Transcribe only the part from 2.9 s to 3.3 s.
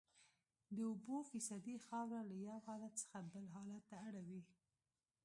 څخه